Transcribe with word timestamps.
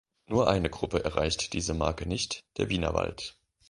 Nur 0.25 0.47
eine 0.49 0.67
Gruppe 0.71 1.03
erreicht 1.03 1.53
diese 1.53 1.75
Marke 1.75 2.07
nicht, 2.09 2.43
der 2.57 2.69
Wienerwald. 2.69 3.37